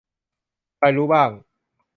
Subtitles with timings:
[0.77, 1.29] ใครรู้บ้าง